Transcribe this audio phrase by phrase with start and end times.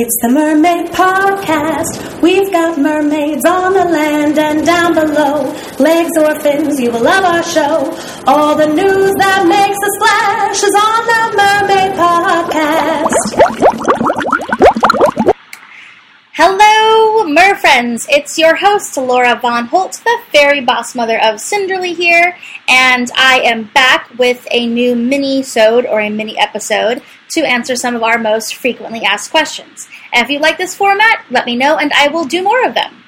[0.00, 2.22] It's the Mermaid Podcast.
[2.22, 5.50] We've got mermaids on the land and down below.
[5.82, 7.90] Legs or fins, you will love our show.
[8.30, 9.92] All the news that makes a
[17.88, 18.06] friends.
[18.10, 22.36] It's your host, Laura Von Holt, the fairy boss mother of Cinderly here,
[22.68, 27.96] and I am back with a new mini-sode or a mini episode to answer some
[27.96, 29.88] of our most frequently asked questions.
[30.12, 32.74] And if you like this format, let me know and I will do more of
[32.74, 33.04] them.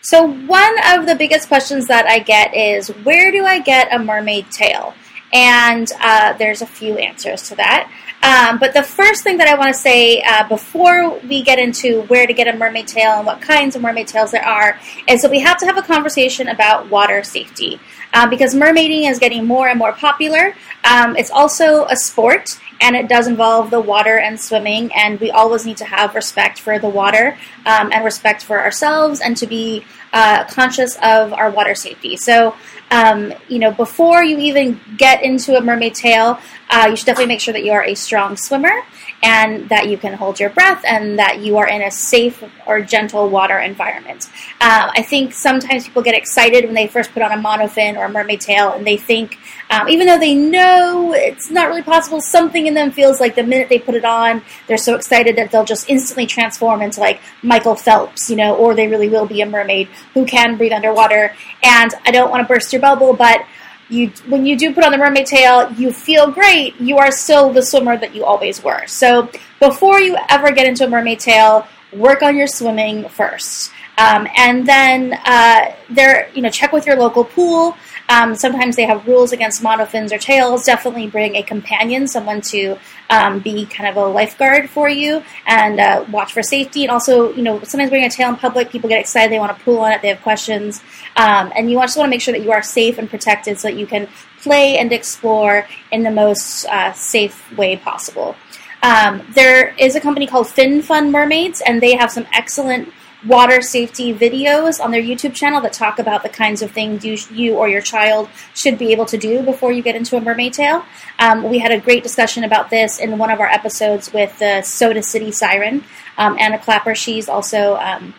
[0.00, 3.98] So, one of the biggest questions that I get is where do I get a
[3.98, 4.94] mermaid tail?
[5.32, 7.90] And uh, there's a few answers to that.
[8.22, 12.02] Um, but the first thing that I want to say uh, before we get into
[12.02, 15.22] where to get a mermaid tail and what kinds of mermaid tails there are is
[15.22, 17.80] that we have to have a conversation about water safety.
[18.14, 20.54] Uh, because mermaiding is getting more and more popular.
[20.84, 25.30] Um, it's also a sport, and it does involve the water and swimming, and we
[25.30, 29.46] always need to have respect for the water um, and respect for ourselves and to
[29.46, 32.16] be uh, conscious of our water safety.
[32.16, 32.54] So,
[32.90, 36.38] um, you know, before you even get into a mermaid tail,
[36.70, 38.82] uh, you should definitely make sure that you are a strong swimmer
[39.26, 42.80] and that you can hold your breath and that you are in a safe or
[42.80, 44.30] gentle water environment.
[44.60, 48.04] Uh, I think sometimes people get excited when they first put on a monofin or
[48.04, 49.36] a mermaid tail and they think,
[49.68, 53.42] um, even though they know it's not really possible, something in them feels like the
[53.42, 57.20] minute they put it on, they're so excited that they'll just instantly transform into like
[57.42, 61.34] Michael Phelps, you know, or they really will be a mermaid who can breathe underwater.
[61.64, 63.44] And I don't want to burst your bubble, but
[63.88, 66.78] you when you do put on the mermaid tail, you feel great.
[66.80, 68.86] You are still the swimmer that you always were.
[68.86, 73.70] So before you ever get into a mermaid tail, work on your swimming first.
[73.98, 77.76] Um, and then uh, there, you know, check with your local pool.
[78.08, 80.64] Um, sometimes they have rules against monofins or tails.
[80.64, 82.78] Definitely bring a companion, someone to
[83.10, 86.84] um, be kind of a lifeguard for you, and uh, watch for safety.
[86.84, 89.56] And also, you know, sometimes bring a tail in public, people get excited, they want
[89.56, 90.82] to pull on it, they have questions,
[91.16, 93.68] um, and you just want to make sure that you are safe and protected so
[93.68, 94.08] that you can
[94.40, 98.36] play and explore in the most uh, safe way possible.
[98.82, 102.92] Um, there is a company called Fin Fun Mermaids, and they have some excellent
[103.26, 107.16] water safety videos on their YouTube channel that talk about the kinds of things you,
[107.30, 110.52] you or your child should be able to do before you get into a mermaid
[110.52, 110.84] tail.
[111.18, 114.62] Um, we had a great discussion about this in one of our episodes with the
[114.62, 115.84] Soda City Siren,
[116.18, 116.94] um, Anna Clapper.
[116.94, 118.14] She's also um,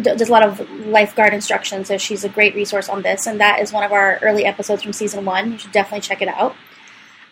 [0.00, 3.60] does a lot of lifeguard instruction, so she's a great resource on this, and that
[3.60, 5.52] is one of our early episodes from season one.
[5.52, 6.54] You should definitely check it out.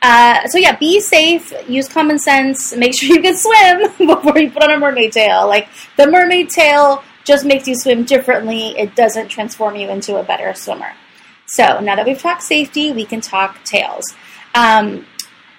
[0.00, 1.52] Uh, so yeah, be safe.
[1.68, 2.74] Use common sense.
[2.74, 3.36] Make sure you can
[3.98, 5.46] swim before you put on a mermaid tail.
[5.46, 8.78] Like the mermaid tail just makes you swim differently.
[8.78, 10.92] It doesn't transform you into a better swimmer.
[11.46, 14.14] So now that we've talked safety, we can talk tails.
[14.54, 15.06] Um,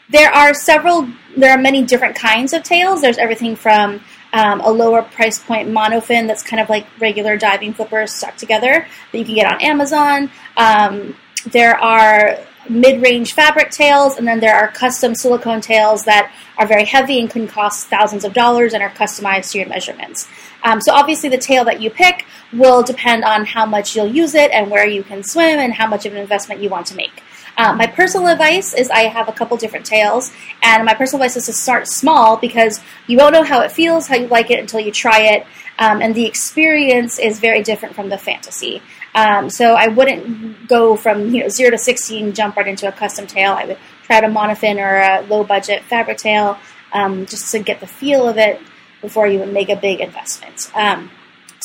[0.10, 1.08] there are several.
[1.38, 3.02] There are many different kinds of tails.
[3.02, 4.02] There's everything from
[4.34, 8.88] um, a lower price point monofin that's kind of like regular diving flippers stuck together
[9.12, 10.32] that you can get on Amazon.
[10.58, 11.16] Um,
[11.46, 16.86] there are mid-range fabric tails, and then there are custom silicone tails that are very
[16.86, 20.28] heavy and can cost thousands of dollars and are customized to your measurements.
[20.64, 24.36] Um, so obviously, the tail that you pick will depend on how much you'll use
[24.36, 26.96] it and where you can swim and how much of an investment you want to
[26.96, 27.22] make.
[27.56, 30.32] Uh, my personal advice is I have a couple different tails,
[30.64, 34.08] and my personal advice is to start small because you won't know how it feels,
[34.08, 35.46] how you like it until you try it,
[35.78, 38.82] um, and the experience is very different from the fantasy.
[39.14, 42.92] Um, so I wouldn't go from you know zero to sixteen, jump right into a
[42.92, 43.54] custom tail.
[43.54, 46.58] I would try out a monofin or a low budget fabric tail
[46.92, 48.60] um, just to get the feel of it
[49.04, 50.72] before you make a big investment.
[50.74, 51.12] Um,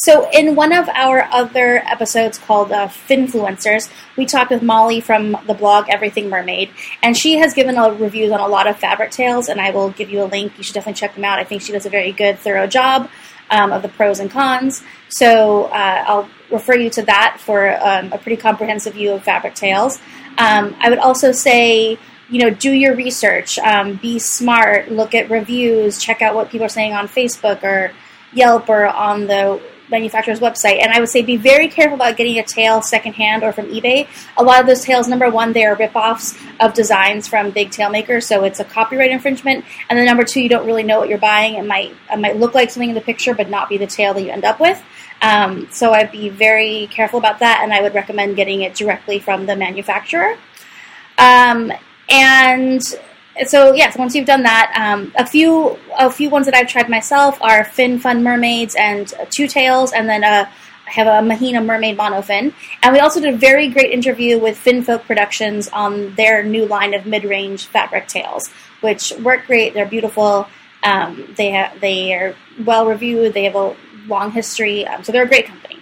[0.01, 5.37] so, in one of our other episodes called uh, Finfluencers, we talked with Molly from
[5.49, 6.71] the blog Everything Mermaid,
[7.03, 9.91] and she has given a reviews on a lot of fabric tails, and I will
[9.91, 10.53] give you a link.
[10.57, 11.41] You should definitely check them out.
[11.41, 13.11] I think she does a very good, thorough job
[13.51, 14.85] um, of the pros and cons.
[15.09, 19.57] So, uh, I'll refer you to that for um, a pretty comprehensive view of fabric
[19.57, 19.99] tails.
[20.39, 21.99] Um, I would also say
[22.31, 26.67] you know, do your research, um, be smart, look at reviews, check out what people
[26.67, 27.93] are saying on Facebook or
[28.33, 29.61] Yelp or on the
[29.91, 30.83] manufacturer's website.
[30.83, 34.07] And I would say be very careful about getting a tail secondhand or from eBay.
[34.37, 37.91] A lot of those tails, number one, they are ripoffs of designs from big tail
[37.91, 39.65] makers, so it's a copyright infringement.
[39.89, 41.55] And then number two, you don't really know what you're buying.
[41.55, 44.15] It might it might look like something in the picture, but not be the tail
[44.15, 44.83] that you end up with.
[45.21, 49.19] Um, so I'd be very careful about that, and I would recommend getting it directly
[49.19, 50.37] from the manufacturer.
[51.17, 51.73] Um,
[52.09, 52.83] and
[53.47, 56.89] so yes, once you've done that, um, a few a few ones that I've tried
[56.89, 60.49] myself are Fin Fun Mermaids and Two Tails, and then uh,
[60.87, 62.53] I have a Mahina Mermaid Monofin.
[62.83, 66.95] And we also did a very great interview with Finfolk Productions on their new line
[66.95, 68.49] of mid-range fabric tails,
[68.81, 69.75] which work great.
[69.75, 70.49] They're beautiful.
[70.83, 72.35] Um, they have they are
[72.65, 73.35] well reviewed.
[73.35, 73.77] They have a
[74.07, 75.79] long history, um, so they're a great company.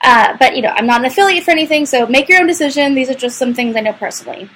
[0.00, 2.94] Uh, but you know, I'm not an affiliate for anything, so make your own decision.
[2.94, 4.50] These are just some things I know personally.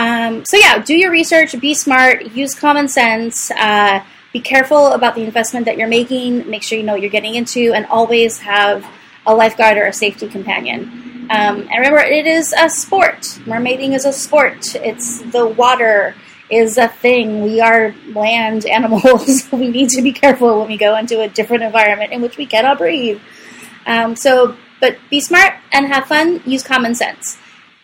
[0.00, 4.02] Um, so yeah, do your research, be smart, use common sense, uh,
[4.32, 6.48] be careful about the investment that you're making.
[6.48, 8.86] Make sure you know what you're getting into, and always have
[9.26, 11.28] a lifeguard or a safety companion.
[11.30, 13.20] Um, and remember, it is a sport.
[13.44, 14.74] Mermaiding is a sport.
[14.76, 16.14] It's the water
[16.48, 17.42] is a thing.
[17.42, 19.46] We are land animals.
[19.52, 22.46] we need to be careful when we go into a different environment in which we
[22.46, 23.20] cannot breathe.
[23.84, 26.40] Um, so, but be smart and have fun.
[26.46, 27.36] Use common sense.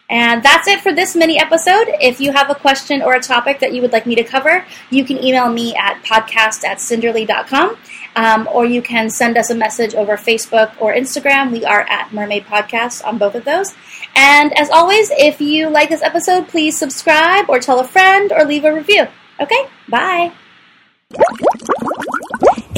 [0.09, 1.89] And that's it for this mini episode.
[2.01, 4.65] If you have a question or a topic that you would like me to cover,
[4.91, 7.77] you can email me at podcast at cinderly.com
[8.17, 11.53] um, or you can send us a message over Facebook or Instagram.
[11.53, 13.75] We are at Mermaid Podcast on both of those.
[14.15, 18.45] And as always, if you like this episode, please subscribe or tell a friend or
[18.45, 19.07] leave a review.
[19.39, 20.33] Okay, bye.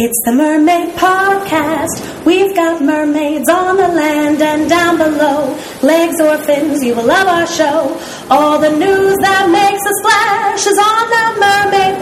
[0.01, 2.25] It's the Mermaid Podcast.
[2.25, 4.18] We've got mermaids on the land
[4.49, 5.57] and down below.
[5.83, 7.81] Legs or fins, you will love our show.
[8.31, 12.01] All the news that makes a splash is on the Mermaid